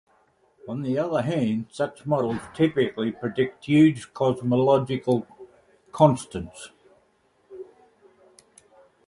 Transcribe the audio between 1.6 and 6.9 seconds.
such models typically predict huge cosmological constants.